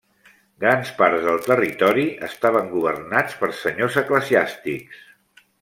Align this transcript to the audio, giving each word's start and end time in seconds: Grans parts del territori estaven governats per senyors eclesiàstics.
Grans 0.61 0.93
parts 1.01 1.27
del 1.27 1.37
territori 1.49 2.07
estaven 2.29 2.73
governats 2.73 3.39
per 3.43 3.53
senyors 3.63 4.03
eclesiàstics. 4.05 5.09